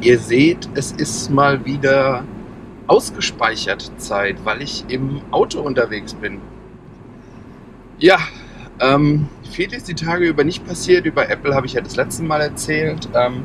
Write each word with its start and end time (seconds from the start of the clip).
Ihr 0.00 0.18
seht, 0.18 0.68
es 0.74 0.92
ist 0.92 1.30
mal 1.30 1.64
wieder 1.66 2.24
ausgespeichert 2.86 3.92
Zeit, 3.98 4.36
weil 4.44 4.62
ich 4.62 4.84
im 4.88 5.20
Auto 5.30 5.60
unterwegs 5.60 6.14
bin. 6.14 6.40
Ja, 7.98 8.18
ähm, 8.80 9.28
viel 9.50 9.72
ist 9.74 9.88
die 9.88 9.94
Tage 9.94 10.26
über 10.26 10.42
nicht 10.42 10.66
passiert. 10.66 11.04
Über 11.04 11.28
Apple 11.28 11.54
habe 11.54 11.66
ich 11.66 11.74
ja 11.74 11.82
das 11.82 11.96
letzte 11.96 12.22
Mal 12.22 12.40
erzählt. 12.40 13.08
Ähm, 13.14 13.44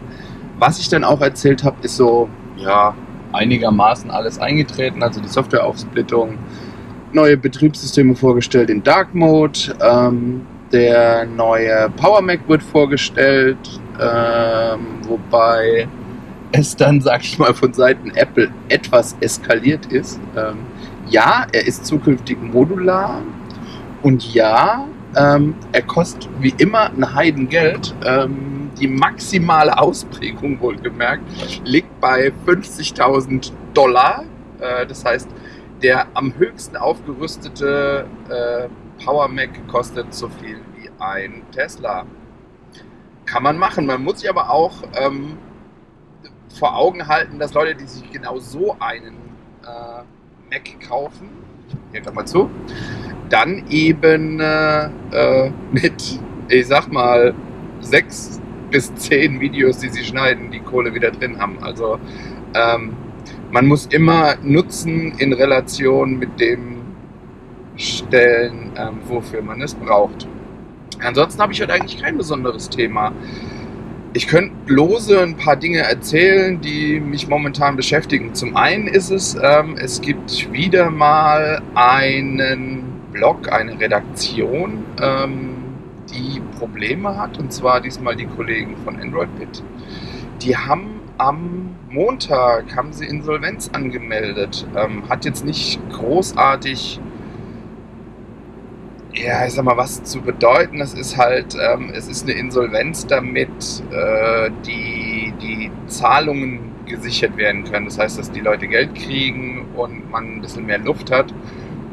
was 0.58 0.80
ich 0.80 0.88
dann 0.88 1.04
auch 1.04 1.20
erzählt 1.20 1.64
habe, 1.66 1.76
ist 1.82 1.98
so, 1.98 2.30
ja, 2.58 2.96
einigermaßen 3.34 4.10
alles 4.10 4.40
eingetreten. 4.40 5.04
Also 5.04 5.20
die 5.20 5.28
Softwareaufsplittung, 5.28 6.38
neue 7.12 7.36
Betriebssysteme 7.36 8.16
vorgestellt 8.16 8.70
in 8.70 8.82
Dark 8.82 9.14
Mode. 9.14 9.76
Ähm, 9.82 10.46
der 10.72 11.26
neue 11.26 11.90
Power 11.98 12.22
Mac 12.22 12.40
wird 12.48 12.64
vorgestellt, 12.64 13.58
ähm, 14.00 14.80
wobei 15.08 15.88
es 16.60 16.76
dann, 16.76 17.02
sag 17.02 17.24
ich 17.24 17.38
mal, 17.40 17.54
von 17.54 17.74
Seiten 17.74 18.12
Apple 18.12 18.50
etwas 18.70 19.16
eskaliert 19.20 19.88
ist. 19.88 20.20
Ähm, 20.36 20.58
ja, 21.08 21.46
er 21.52 21.68
ist 21.68 21.86
zukünftig 21.86 22.42
modular 22.42 23.22
und 24.02 24.34
ja, 24.34 24.86
ähm, 25.16 25.56
er 25.72 25.82
kostet 25.84 26.30
wie 26.40 26.54
immer 26.58 26.92
ein 26.92 27.16
Heidengeld. 27.16 27.96
Ähm, 28.06 28.70
die 28.80 28.88
maximale 28.88 29.78
Ausprägung, 29.78 30.60
wohlgemerkt, 30.60 31.24
liegt 31.64 32.00
bei 32.02 32.32
50.000 32.46 33.52
Dollar. 33.74 34.26
Äh, 34.60 34.86
das 34.86 35.06
heißt, 35.06 35.30
der 35.82 36.08
am 36.14 36.34
höchsten 36.38 36.76
aufgerüstete 36.76 38.06
äh, 38.30 39.04
Power 39.04 39.28
Mac 39.28 39.50
kostet 39.68 40.14
so 40.14 40.30
viel 40.30 40.60
wie 40.76 40.90
ein 41.00 41.44
Tesla. 41.52 42.06
Kann 43.26 43.44
man 43.44 43.58
machen. 43.58 43.86
Man 43.86 44.04
muss 44.04 44.20
sich 44.20 44.30
aber 44.30 44.50
auch 44.50 44.84
ähm, 44.96 45.38
vor 46.58 46.76
Augen 46.76 47.08
halten, 47.08 47.40
dass 47.40 47.54
Leute, 47.54 47.76
die 47.76 47.86
sich 47.86 48.10
genau 48.12 48.40
so 48.40 48.76
einen 48.80 49.16
äh, 49.64 50.04
Mac 50.52 50.80
kaufen, 50.88 51.30
hier 51.92 52.02
gerade 52.02 52.16
mal 52.16 52.26
zu, 52.26 52.50
dann 53.30 53.66
eben 53.70 54.40
äh, 54.40 54.86
äh, 55.12 55.52
mit, 55.72 56.20
ich 56.50 56.68
sag 56.68 56.92
mal, 56.92 57.34
sechs 57.82 58.42
bis 58.72 58.94
zehn 58.96 59.40
Videos, 59.40 59.80
die 59.80 59.90
sie 59.90 60.04
schneiden, 60.04 60.52
die 60.52 60.60
Kohle 60.60 60.94
wieder 60.94 61.12
drin 61.12 61.40
haben. 61.40 61.58
Also 61.62 62.00
ähm, 62.54 62.96
man 63.52 63.68
muss 63.68 63.86
immer 63.88 64.36
Nutzen 64.44 65.14
in 65.18 65.34
Relation 65.34 66.18
mit 66.18 66.40
dem 66.40 66.82
stellen, 67.76 68.72
ähm, 68.78 69.00
wofür 69.08 69.42
man 69.42 69.62
es 69.62 69.74
braucht. 69.76 70.28
Ansonsten 71.02 71.42
habe 71.42 71.54
ich 71.54 71.62
heute 71.62 71.74
eigentlich 71.74 72.02
kein 72.02 72.18
besonderes 72.18 72.70
Thema. 72.70 73.12
Ich 74.16 74.28
könnte 74.30 74.56
lose 74.68 75.22
ein 75.22 75.36
paar 75.36 75.58
Dinge 75.58 75.80
erzählen, 75.80 76.62
die 76.62 77.02
mich 77.02 77.28
momentan 77.28 77.76
beschäftigen. 77.76 78.34
Zum 78.34 78.56
einen 78.56 78.88
ist 78.88 79.10
es, 79.10 79.36
ähm, 79.36 79.76
es 79.78 80.00
gibt 80.00 80.54
wieder 80.54 80.90
mal 80.90 81.62
einen 81.76 82.86
Blog, 83.12 83.52
eine 83.52 83.78
Redaktion, 83.78 84.86
ähm, 85.02 85.56
die 86.14 86.42
Probleme 86.58 87.18
hat, 87.18 87.38
und 87.40 87.52
zwar 87.52 87.82
diesmal 87.82 88.16
die 88.16 88.26
Kollegen 88.26 88.78
von 88.86 88.96
AndroidBit. 88.98 89.62
Die 90.44 90.56
haben 90.56 91.02
am 91.18 91.76
Montag 91.90 92.74
haben 92.74 92.94
sie 92.94 93.06
Insolvenz 93.08 93.70
angemeldet. 93.74 94.66
Ähm, 94.78 95.10
hat 95.10 95.26
jetzt 95.26 95.44
nicht 95.44 95.78
großartig 95.92 97.02
ja, 99.16 99.46
ich 99.46 99.54
sag 99.54 99.64
mal, 99.66 99.78
was 99.78 100.04
zu 100.04 100.22
bedeuten. 100.22 100.80
Das 100.80 100.94
ist 100.94 101.18
halt, 101.18 101.56
ähm, 101.56 101.92
es 101.94 102.08
ist 102.08 102.24
eine 102.24 102.34
Insolvenz, 102.34 103.08
damit 103.08 103.50
äh, 103.92 104.50
die, 104.66 105.34
die 105.42 105.72
Zahlungen 105.88 106.60
gesichert 106.86 107.38
werden 107.38 107.64
können. 107.64 107.86
Das 107.86 107.98
heißt, 107.98 108.20
dass 108.20 108.32
die 108.32 108.42
Leute 108.42 108.68
Geld 108.68 108.94
kriegen 108.96 109.66
und 109.76 110.12
man 110.12 110.36
ein 110.38 110.42
bisschen 110.42 110.66
mehr 110.66 110.80
Luft 110.80 111.12
hat, 111.12 111.34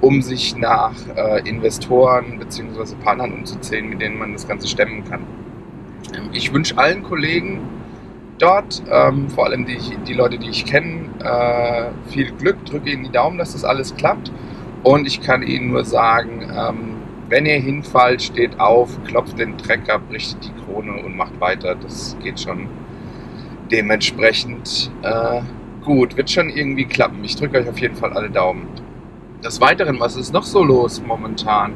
um 0.01 0.21
sich 0.21 0.57
nach 0.57 0.95
äh, 1.17 1.49
Investoren 1.49 2.39
bzw. 2.39 2.95
Partnern 3.03 3.33
umzuzählen, 3.33 3.89
mit 3.89 4.01
denen 4.01 4.19
man 4.19 4.33
das 4.33 4.47
Ganze 4.49 4.67
stemmen 4.67 5.05
kann. 5.05 5.23
Ähm, 6.15 6.31
ich 6.33 6.53
wünsche 6.53 6.77
allen 6.77 7.03
Kollegen 7.03 7.61
dort, 8.39 8.83
ähm, 8.91 9.29
vor 9.31 9.47
allem 9.47 9.65
die, 9.65 9.79
die 10.07 10.15
Leute, 10.15 10.39
die 10.39 10.51
ich 10.51 10.67
kenne, 10.67 11.09
äh, 11.23 12.11
viel 12.11 12.33
Glück, 12.33 12.65
drücke 12.67 12.91
ihnen 12.91 13.05
die 13.05 13.13
Daumen, 13.13 13.39
dass 13.39 13.53
das 13.53 13.65
alles 13.65 13.95
klappt. 13.95 14.33
Und 14.83 15.07
ich 15.07 15.21
kann 15.21 15.43
Ihnen 15.45 15.71
nur 15.71 15.85
sagen, 15.85 16.43
ähm, 16.43 16.92
wenn 17.33 17.47
ihr 17.47 17.59
hinfallt, 17.59 18.21
steht 18.23 18.61
auf, 18.61 19.03
klopft 19.05 19.39
den 19.39 19.57
Trecker, 19.57 19.99
bricht 19.99 20.37
die 20.45 20.51
Krone 20.51 21.03
und 21.03 21.17
macht 21.17 21.41
weiter. 21.41 21.75
Das 21.75 22.15
geht 22.23 22.39
schon 22.39 22.69
dementsprechend 23.71 24.91
äh, 25.01 25.41
gut. 25.83 26.15
Wird 26.19 26.29
schon 26.29 26.51
irgendwie 26.51 26.85
klappen. 26.85 27.25
Ich 27.25 27.35
drücke 27.35 27.57
euch 27.57 27.69
auf 27.71 27.79
jeden 27.79 27.97
Fall 27.97 28.13
alle 28.13 28.29
Daumen. 28.29 28.69
Des 29.43 29.63
Weiteren, 29.63 29.99
was 29.99 30.17
ist 30.17 30.35
noch 30.35 30.43
so 30.43 30.63
los 30.63 31.03
momentan? 31.03 31.73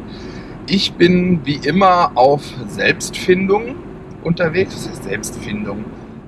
Ich 0.68 0.92
bin 0.92 1.40
wie 1.46 1.56
immer 1.66 2.12
auf 2.16 2.42
Selbstfindung 2.68 3.76
unterwegs. 4.24 4.74
Was 4.74 4.90
heißt 4.90 5.04
Selbstfindung? 5.04 5.86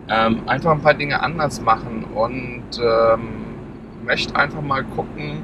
Ähm, 0.08 0.40
einfach 0.46 0.70
ein 0.70 0.80
paar 0.80 0.94
Dinge 0.94 1.22
anders 1.22 1.60
machen 1.60 2.06
und 2.14 2.62
ähm, 2.82 3.28
möchte 4.06 4.34
einfach 4.34 4.62
mal 4.62 4.84
gucken, 4.84 5.42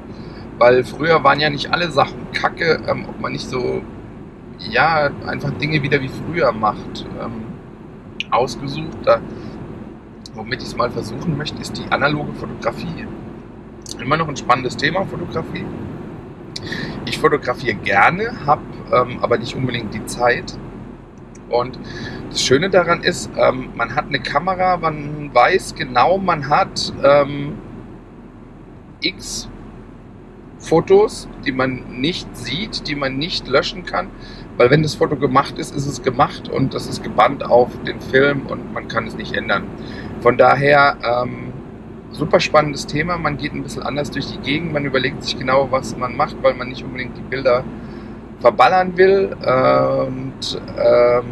weil 0.57 0.83
früher 0.83 1.23
waren 1.23 1.39
ja 1.39 1.49
nicht 1.49 1.71
alle 1.71 1.91
Sachen 1.91 2.31
kacke, 2.33 2.81
ähm, 2.87 3.05
ob 3.07 3.19
man 3.19 3.31
nicht 3.31 3.49
so, 3.49 3.81
ja, 4.59 5.09
einfach 5.27 5.51
Dinge 5.51 5.81
wieder 5.83 6.01
wie 6.01 6.09
früher 6.09 6.51
macht. 6.51 7.05
Ähm, 7.21 7.43
ausgesucht, 8.31 8.97
da, 9.03 9.19
womit 10.33 10.61
ich 10.61 10.69
es 10.69 10.75
mal 10.75 10.89
versuchen 10.89 11.37
möchte, 11.37 11.61
ist 11.61 11.77
die 11.77 11.91
analoge 11.91 12.33
Fotografie. 12.33 13.05
Immer 14.01 14.17
noch 14.17 14.27
ein 14.27 14.35
spannendes 14.35 14.77
Thema, 14.77 15.05
Fotografie. 15.05 15.65
Ich 17.05 17.19
fotografiere 17.19 17.75
gerne, 17.75 18.31
habe 18.45 18.61
ähm, 18.91 19.19
aber 19.21 19.37
nicht 19.37 19.55
unbedingt 19.55 19.93
die 19.93 20.05
Zeit. 20.05 20.57
Und 21.49 21.79
das 22.29 22.41
Schöne 22.41 22.69
daran 22.69 23.03
ist, 23.03 23.29
ähm, 23.37 23.69
man 23.75 23.95
hat 23.95 24.05
eine 24.05 24.19
Kamera, 24.19 24.77
man 24.77 25.33
weiß 25.33 25.75
genau, 25.75 26.17
man 26.17 26.49
hat 26.49 26.91
ähm, 27.03 27.57
x 29.01 29.47
Fotos, 30.65 31.27
die 31.45 31.51
man 31.51 31.99
nicht 31.99 32.35
sieht, 32.35 32.87
die 32.87 32.95
man 32.95 33.17
nicht 33.17 33.47
löschen 33.47 33.85
kann. 33.85 34.07
Weil 34.57 34.71
wenn 34.71 34.83
das 34.83 34.95
Foto 34.95 35.15
gemacht 35.15 35.59
ist, 35.59 35.75
ist 35.75 35.85
es 35.85 36.01
gemacht 36.01 36.49
und 36.49 36.73
das 36.73 36.87
ist 36.87 37.03
gebannt 37.03 37.43
auf 37.43 37.71
den 37.83 37.99
Film 37.99 38.45
und 38.47 38.73
man 38.73 38.87
kann 38.87 39.05
es 39.07 39.15
nicht 39.15 39.33
ändern. 39.33 39.63
Von 40.21 40.37
daher 40.37 40.97
ähm, 41.03 41.53
super 42.11 42.39
spannendes 42.39 42.87
Thema. 42.87 43.17
Man 43.17 43.37
geht 43.37 43.53
ein 43.53 43.63
bisschen 43.63 43.83
anders 43.83 44.09
durch 44.11 44.27
die 44.27 44.39
Gegend, 44.39 44.73
man 44.73 44.85
überlegt 44.85 45.23
sich 45.23 45.37
genau, 45.37 45.67
was 45.71 45.95
man 45.97 46.15
macht, 46.15 46.37
weil 46.41 46.53
man 46.53 46.69
nicht 46.69 46.83
unbedingt 46.83 47.17
die 47.17 47.21
Bilder 47.21 47.63
verballern 48.39 48.97
will. 48.97 49.35
Und 49.41 50.61
ähm, 50.77 51.25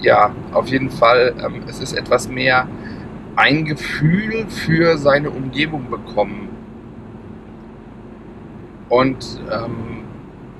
ja, 0.00 0.34
auf 0.52 0.68
jeden 0.68 0.90
Fall, 0.90 1.34
ähm, 1.44 1.62
es 1.68 1.80
ist 1.80 1.92
etwas 1.92 2.28
mehr 2.28 2.66
ein 3.36 3.64
Gefühl 3.64 4.46
für 4.48 4.98
seine 4.98 5.30
Umgebung 5.30 5.90
bekommen 5.90 6.48
und 8.92 9.40
ähm, 9.50 10.04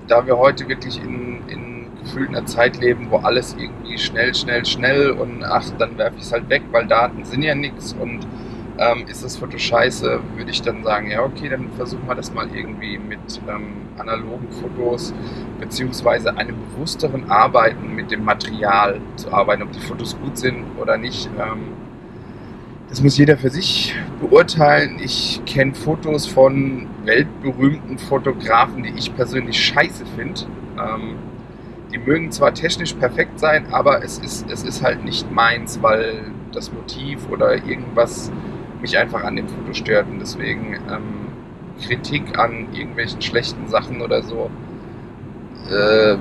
da 0.09 0.27
wir 0.27 0.39
heute 0.39 0.67
wirklich 0.67 0.99
in, 0.99 1.47
in 1.49 1.87
gefühlt 2.03 2.31
einer 2.31 2.47
Zeit 2.47 2.81
leben, 2.81 3.09
wo 3.11 3.19
alles 3.19 3.55
irgendwie 3.59 3.99
schnell, 3.99 4.35
schnell, 4.35 4.65
schnell 4.65 5.11
und 5.11 5.45
ach, 5.45 5.67
dann 5.77 5.99
werfe 5.99 6.17
ich 6.17 6.23
es 6.23 6.33
halt 6.33 6.49
weg, 6.49 6.63
weil 6.71 6.87
Daten 6.87 7.27
sind 7.27 7.43
ja 7.43 7.55
nichts 7.55 7.93
und 7.93 8.27
ähm, 8.79 9.05
ist 9.07 9.23
das 9.23 9.37
Foto 9.37 9.59
scheiße, 9.59 10.21
würde 10.35 10.51
ich 10.51 10.63
dann 10.63 10.83
sagen, 10.83 11.11
ja 11.11 11.23
okay, 11.23 11.51
dann 11.51 11.69
versuchen 11.77 12.09
wir 12.09 12.15
das 12.15 12.33
mal 12.33 12.49
irgendwie 12.55 12.97
mit 12.97 13.21
ähm, 13.47 13.89
analogen 13.99 14.49
Fotos 14.51 15.13
beziehungsweise 15.61 16.35
einem 16.35 16.57
bewussteren 16.71 17.31
Arbeiten 17.31 17.95
mit 17.95 18.11
dem 18.11 18.25
Material 18.25 18.99
zu 19.17 19.31
arbeiten, 19.31 19.63
ob 19.63 19.73
die 19.73 19.81
Fotos 19.81 20.19
gut 20.19 20.39
sind 20.39 20.65
oder 20.81 20.97
nicht. 20.97 21.29
Ähm, 21.39 21.92
das 22.93 23.01
muss 23.01 23.17
jeder 23.17 23.39
für 23.39 23.49
sich 23.49 23.95
beurteilen. 24.21 24.99
Ich 25.03 25.41
kenne 25.47 25.73
Fotos 25.73 26.27
von 26.27 26.87
weltberühmten 27.07 27.97
Fotografen, 27.97 28.83
die 28.83 28.93
ich 28.95 29.17
persönlich 29.17 29.59
scheiße 29.65 30.05
finde. 30.15 30.43
Ähm, 30.79 31.15
die 31.91 31.97
mögen 31.97 32.31
zwar 32.31 32.53
technisch 32.53 32.93
perfekt 32.93 33.41
sein, 33.41 33.73
aber 33.73 34.05
es 34.05 34.19
ist, 34.19 34.51
es 34.51 34.63
ist 34.63 34.83
halt 34.83 35.07
nicht 35.07 35.33
meins, 35.33 35.81
weil 35.81 36.33
das 36.53 36.71
Motiv 36.71 37.31
oder 37.31 37.55
irgendwas 37.55 38.31
mich 38.83 38.99
einfach 38.99 39.25
an 39.25 39.37
dem 39.37 39.49
Foto 39.49 39.73
stört. 39.73 40.09
Und 40.11 40.19
deswegen 40.19 40.75
ähm, 40.91 41.29
Kritik 41.87 42.39
an 42.39 42.75
irgendwelchen 42.75 43.23
schlechten 43.23 43.69
Sachen 43.69 44.03
oder 44.03 44.23
so 44.23 44.51
äh, 45.71 46.19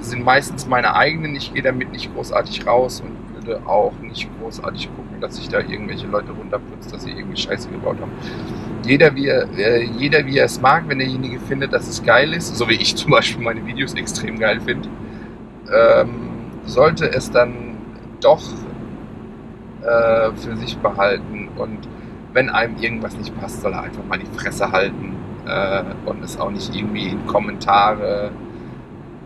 sind 0.00 0.24
meistens 0.24 0.66
meine 0.66 0.94
eigenen. 0.94 1.36
Ich 1.36 1.52
gehe 1.52 1.62
damit 1.62 1.92
nicht 1.92 2.10
großartig 2.14 2.66
raus 2.66 3.02
und 3.02 3.44
würde 3.44 3.66
auch 3.66 3.92
nicht 4.00 4.30
großartig 4.40 4.88
gucken, 4.96 5.07
dass 5.20 5.36
sich 5.36 5.48
da 5.48 5.60
irgendwelche 5.60 6.06
Leute 6.06 6.32
runterputzt, 6.32 6.92
dass 6.92 7.02
sie 7.02 7.10
irgendwie 7.10 7.36
Scheiße 7.36 7.68
gebaut 7.68 7.96
haben. 8.00 8.12
Jeder 8.84 9.14
wie, 9.14 9.26
er, 9.26 9.48
äh, 9.56 9.84
jeder, 9.84 10.24
wie 10.26 10.38
er 10.38 10.46
es 10.46 10.60
mag, 10.60 10.84
wenn 10.88 10.98
derjenige 10.98 11.40
findet, 11.40 11.72
dass 11.72 11.88
es 11.88 12.02
geil 12.02 12.32
ist, 12.32 12.56
so 12.56 12.68
wie 12.68 12.74
ich 12.74 12.96
zum 12.96 13.10
Beispiel 13.10 13.42
meine 13.44 13.64
Videos 13.66 13.94
extrem 13.94 14.38
geil 14.38 14.60
finde, 14.60 14.88
ähm, 15.72 16.08
sollte 16.64 17.10
es 17.10 17.30
dann 17.30 17.76
doch 18.20 18.42
äh, 19.82 20.30
für 20.36 20.56
sich 20.56 20.76
behalten 20.78 21.48
und 21.56 21.88
wenn 22.32 22.50
einem 22.50 22.76
irgendwas 22.78 23.16
nicht 23.16 23.38
passt, 23.40 23.62
soll 23.62 23.72
er 23.72 23.82
einfach 23.82 24.04
mal 24.04 24.18
die 24.18 24.38
Fresse 24.38 24.70
halten 24.70 25.16
äh, 25.46 25.82
und 26.04 26.22
es 26.22 26.38
auch 26.38 26.50
nicht 26.50 26.74
irgendwie 26.74 27.08
in 27.08 27.26
Kommentare 27.26 28.30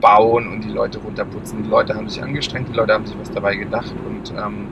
bauen 0.00 0.48
und 0.48 0.64
die 0.64 0.70
Leute 0.70 0.98
runterputzen. 0.98 1.62
Die 1.62 1.70
Leute 1.70 1.94
haben 1.94 2.08
sich 2.08 2.22
angestrengt, 2.22 2.68
die 2.68 2.74
Leute 2.74 2.92
haben 2.92 3.06
sich 3.06 3.16
was 3.18 3.30
dabei 3.30 3.56
gedacht 3.56 3.94
und 4.06 4.32
ähm, 4.36 4.68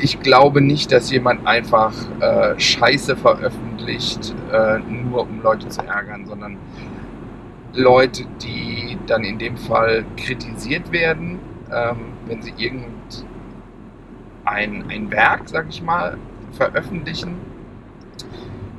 ich 0.00 0.20
glaube 0.20 0.60
nicht, 0.60 0.92
dass 0.92 1.10
jemand 1.10 1.46
einfach 1.46 1.92
äh, 2.20 2.58
Scheiße 2.58 3.16
veröffentlicht, 3.16 4.34
äh, 4.52 4.78
nur 4.78 5.22
um 5.22 5.42
Leute 5.42 5.68
zu 5.68 5.82
ärgern, 5.82 6.26
sondern 6.26 6.56
Leute, 7.72 8.24
die 8.42 8.98
dann 9.06 9.24
in 9.24 9.38
dem 9.38 9.56
Fall 9.56 10.04
kritisiert 10.16 10.92
werden, 10.92 11.38
ähm, 11.72 11.96
wenn 12.26 12.42
sie 12.42 12.54
irgendein 12.56 12.94
ein 14.44 15.10
Werk, 15.10 15.48
sag 15.48 15.66
ich 15.68 15.82
mal, 15.82 16.16
veröffentlichen. 16.52 17.36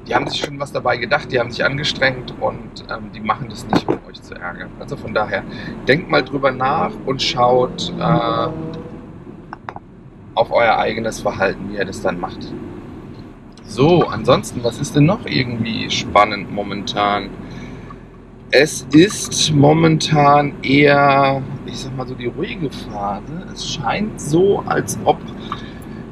Die 0.07 0.15
haben 0.15 0.27
sich 0.27 0.39
schon 0.39 0.57
was 0.59 0.71
dabei 0.71 0.95
gedacht, 0.97 1.31
die 1.31 1.39
haben 1.39 1.51
sich 1.51 1.65
angestrengt 1.65 2.33
und 2.39 2.85
ähm, 2.89 3.11
die 3.13 3.19
machen 3.19 3.47
das 3.49 3.67
nicht, 3.67 3.85
um 3.87 3.99
euch 4.09 4.21
zu 4.21 4.35
ärgern. 4.35 4.69
Also 4.79 4.95
von 4.95 5.13
daher, 5.13 5.43
denkt 5.85 6.09
mal 6.09 6.23
drüber 6.23 6.51
nach 6.51 6.91
und 7.05 7.21
schaut 7.21 7.93
äh, 7.99 8.47
auf 10.37 10.51
euer 10.51 10.77
eigenes 10.77 11.19
Verhalten, 11.19 11.69
wie 11.71 11.77
ihr 11.77 11.85
das 11.85 12.01
dann 12.01 12.19
macht. 12.19 12.51
So, 13.65 14.05
ansonsten, 14.07 14.63
was 14.63 14.79
ist 14.79 14.95
denn 14.95 15.05
noch 15.05 15.25
irgendwie 15.25 15.89
spannend 15.89 16.51
momentan? 16.51 17.29
Es 18.49 18.87
ist 18.93 19.51
momentan 19.53 20.53
eher, 20.63 21.41
ich 21.65 21.79
sag 21.79 21.97
mal 21.97 22.07
so, 22.07 22.15
die 22.15 22.27
ruhige 22.27 22.69
Phase. 22.69 23.45
Es 23.53 23.67
scheint 23.67 24.21
so, 24.21 24.63
als 24.65 24.97
ob 25.03 25.17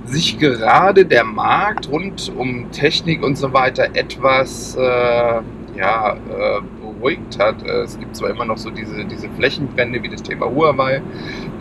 sich 0.04 0.38
gerade 0.38 1.06
der 1.06 1.24
Markt 1.24 1.90
rund 1.90 2.32
um 2.36 2.70
Technik 2.72 3.24
und 3.24 3.38
so 3.38 3.54
weiter 3.54 3.88
etwas 3.94 4.76
äh, 4.76 5.42
ja, 5.78 6.14
äh, 6.14 6.62
beruhigt 6.86 7.40
hat. 7.40 7.64
Äh, 7.64 7.82
es 7.82 8.00
gibt 8.00 8.16
zwar 8.16 8.30
immer 8.30 8.46
noch 8.46 8.58
so 8.58 8.70
diese, 8.70 9.06
diese 9.06 9.30
Flächenbrände 9.30 10.02
wie 10.04 10.10
das 10.10 10.24
Thema 10.24 10.48
Huawei, 10.48 11.02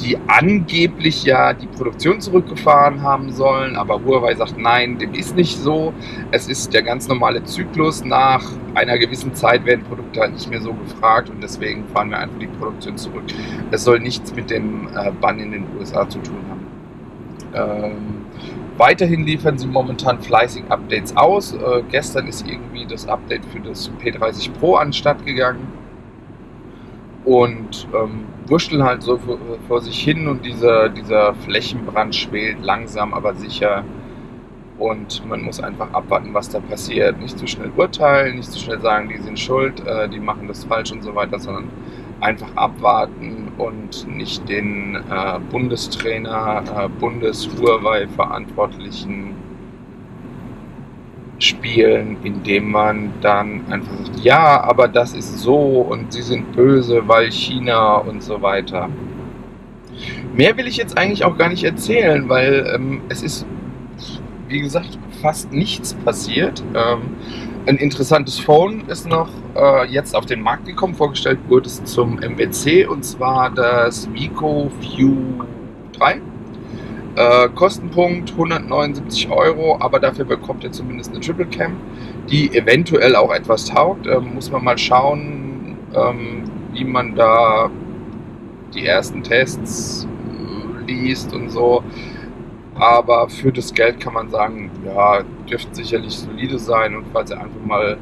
die 0.00 0.16
angeblich 0.26 1.24
ja 1.24 1.52
die 1.52 1.66
Produktion 1.66 2.20
zurückgefahren 2.20 3.02
haben 3.02 3.32
sollen, 3.32 3.76
aber 3.76 4.02
Huawei 4.04 4.34
sagt 4.34 4.58
nein, 4.58 4.98
dem 4.98 5.14
ist 5.14 5.36
nicht 5.36 5.58
so. 5.58 5.92
Es 6.30 6.48
ist 6.48 6.72
der 6.74 6.82
ganz 6.82 7.08
normale 7.08 7.42
Zyklus. 7.44 8.04
Nach 8.04 8.42
einer 8.74 8.98
gewissen 8.98 9.34
Zeit 9.34 9.64
werden 9.64 9.84
Produkte 9.84 10.20
halt 10.20 10.34
nicht 10.34 10.50
mehr 10.50 10.60
so 10.60 10.72
gefragt 10.72 11.30
und 11.30 11.42
deswegen 11.42 11.84
fahren 11.88 12.10
wir 12.10 12.18
einfach 12.18 12.38
die 12.38 12.46
Produktion 12.46 12.96
zurück. 12.96 13.24
Es 13.70 13.84
soll 13.84 14.00
nichts 14.00 14.34
mit 14.34 14.50
dem 14.50 14.88
äh, 14.96 15.10
Bann 15.20 15.38
in 15.38 15.52
den 15.52 15.66
USA 15.78 16.08
zu 16.08 16.18
tun 16.18 16.36
haben. 16.48 16.64
Ähm, 17.54 18.23
Weiterhin 18.76 19.24
liefern 19.24 19.56
sie 19.56 19.68
momentan 19.68 20.20
fleißig 20.20 20.64
Updates 20.68 21.16
aus. 21.16 21.54
Äh, 21.54 21.82
gestern 21.90 22.26
ist 22.26 22.46
irgendwie 22.46 22.86
das 22.86 23.06
Update 23.06 23.44
für 23.44 23.60
das 23.60 23.90
P30 24.02 24.50
Pro 24.52 24.74
anstatt 24.74 25.24
gegangen. 25.24 25.68
Und 27.24 27.86
ähm, 27.94 28.24
wurschteln 28.46 28.82
halt 28.82 29.02
so 29.02 29.16
vor, 29.16 29.38
vor, 29.68 29.80
sich 29.80 30.02
hin 30.02 30.28
und 30.28 30.44
dieser, 30.44 30.88
dieser 30.88 31.34
Flächenbrand 31.34 32.14
schwelt 32.14 32.58
langsam, 32.62 33.14
aber 33.14 33.34
sicher. 33.34 33.84
Und 34.76 35.24
man 35.28 35.42
muss 35.42 35.60
einfach 35.60 35.92
abwarten, 35.92 36.34
was 36.34 36.48
da 36.50 36.58
passiert. 36.58 37.20
Nicht 37.20 37.38
zu 37.38 37.46
schnell 37.46 37.70
urteilen, 37.76 38.36
nicht 38.36 38.50
zu 38.50 38.58
schnell 38.58 38.80
sagen, 38.80 39.08
die 39.08 39.22
sind 39.22 39.38
schuld, 39.38 39.86
äh, 39.86 40.08
die 40.08 40.18
machen 40.18 40.48
das 40.48 40.64
falsch 40.64 40.90
und 40.90 41.02
so 41.02 41.14
weiter, 41.14 41.38
sondern 41.38 41.68
einfach 42.20 42.48
abwarten 42.56 43.43
und 43.58 44.08
nicht 44.08 44.48
den 44.48 44.96
äh, 44.96 45.38
Bundestrainer, 45.50 46.64
äh, 46.76 46.88
Bundes-Huawei-Verantwortlichen 47.00 49.34
spielen, 51.38 52.16
indem 52.22 52.70
man 52.70 53.12
dann 53.20 53.62
einfach 53.70 53.92
sagt, 54.04 54.20
ja, 54.20 54.62
aber 54.62 54.88
das 54.88 55.12
ist 55.12 55.38
so 55.38 55.56
und 55.56 56.12
sie 56.12 56.22
sind 56.22 56.52
böse, 56.52 57.02
weil 57.06 57.30
China 57.30 57.96
und 57.96 58.22
so 58.22 58.40
weiter. 58.40 58.88
Mehr 60.34 60.56
will 60.56 60.66
ich 60.66 60.76
jetzt 60.76 60.98
eigentlich 60.98 61.24
auch 61.24 61.38
gar 61.38 61.48
nicht 61.48 61.64
erzählen, 61.64 62.28
weil 62.28 62.70
ähm, 62.74 63.02
es 63.08 63.22
ist, 63.22 63.46
wie 64.48 64.60
gesagt, 64.60 64.98
fast 65.22 65.52
nichts 65.52 65.94
passiert. 65.94 66.62
Ähm, 66.74 67.02
ein 67.66 67.76
interessantes 67.76 68.38
Phone 68.38 68.82
ist 68.88 69.06
noch 69.08 69.28
äh, 69.56 69.86
jetzt 69.86 70.14
auf 70.14 70.26
den 70.26 70.40
Markt 70.40 70.66
gekommen. 70.66 70.94
Vorgestellt 70.94 71.38
wurde 71.48 71.66
es 71.66 71.82
zum 71.84 72.16
MWC 72.16 72.86
und 72.86 73.04
zwar 73.04 73.50
das 73.50 74.12
Vico 74.12 74.70
View 74.80 75.44
3. 75.92 76.20
Äh, 77.16 77.48
Kostenpunkt 77.54 78.32
179 78.32 79.30
Euro, 79.30 79.78
aber 79.80 80.00
dafür 80.00 80.24
bekommt 80.24 80.64
ihr 80.64 80.72
zumindest 80.72 81.12
eine 81.12 81.20
Triple 81.20 81.46
Cam, 81.46 81.76
die 82.28 82.54
eventuell 82.54 83.16
auch 83.16 83.32
etwas 83.32 83.66
taugt. 83.66 84.06
Äh, 84.06 84.20
muss 84.20 84.50
man 84.50 84.64
mal 84.64 84.76
schauen, 84.76 85.76
ähm, 85.94 86.42
wie 86.72 86.84
man 86.84 87.14
da 87.14 87.70
die 88.74 88.84
ersten 88.84 89.22
Tests 89.22 90.06
äh, 90.06 90.90
liest 90.90 91.32
und 91.32 91.50
so. 91.50 91.82
Aber 92.76 93.28
für 93.28 93.52
das 93.52 93.72
Geld 93.72 94.00
kann 94.00 94.14
man 94.14 94.30
sagen, 94.30 94.70
ja, 94.84 95.22
dürfte 95.48 95.74
sicherlich 95.74 96.16
solide 96.16 96.58
sein 96.58 96.96
und 96.96 97.06
falls 97.12 97.30
ihr 97.30 97.40
einfach 97.40 97.64
mal 97.64 97.98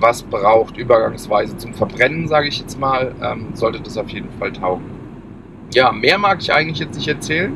was 0.00 0.22
braucht, 0.22 0.76
übergangsweise 0.76 1.56
zum 1.56 1.74
Verbrennen, 1.74 2.26
sage 2.26 2.48
ich 2.48 2.58
jetzt 2.58 2.78
mal, 2.78 3.14
ähm, 3.22 3.48
sollte 3.54 3.80
das 3.80 3.96
auf 3.96 4.08
jeden 4.08 4.30
Fall 4.38 4.52
taugen. 4.52 4.84
Ja, 5.72 5.92
mehr 5.92 6.18
mag 6.18 6.40
ich 6.40 6.52
eigentlich 6.52 6.78
jetzt 6.78 6.96
nicht 6.96 7.08
erzählen. 7.08 7.54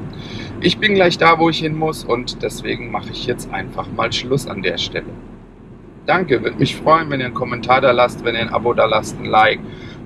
Ich 0.60 0.78
bin 0.78 0.94
gleich 0.94 1.18
da, 1.18 1.38
wo 1.38 1.50
ich 1.50 1.58
hin 1.58 1.76
muss 1.76 2.04
und 2.04 2.42
deswegen 2.42 2.90
mache 2.90 3.10
ich 3.12 3.26
jetzt 3.26 3.52
einfach 3.52 3.86
mal 3.92 4.12
Schluss 4.12 4.46
an 4.46 4.62
der 4.62 4.78
Stelle. 4.78 5.06
Danke, 6.06 6.42
würde 6.42 6.56
mich 6.56 6.74
freuen, 6.74 7.10
wenn 7.10 7.20
ihr 7.20 7.26
einen 7.26 7.34
Kommentar 7.34 7.80
da 7.80 7.90
lasst, 7.90 8.24
wenn 8.24 8.34
ihr 8.34 8.40
ein 8.40 8.48
Abo 8.48 8.72
da 8.72 8.86
lasst, 8.86 9.18
ein 9.18 9.26
Like, 9.26 9.60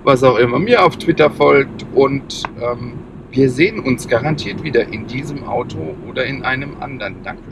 was 0.05 0.25
auch 0.25 0.37
immer, 0.37 0.59
mir 0.59 0.85
auf 0.85 0.97
Twitter 0.97 1.31
folgt 1.31 1.87
und 1.95 2.43
ähm, 2.61 2.95
wir 3.33 3.49
sehen 3.49 3.81
uns 3.81 4.07
garantiert 4.07 4.63
wieder 4.63 4.87
in 4.93 5.07
diesem 5.07 5.45
Auto 5.45 5.97
oder 6.07 6.25
in 6.27 6.45
einem 6.45 6.83
anderen. 6.83 7.23
Dankeschön. 7.23 7.51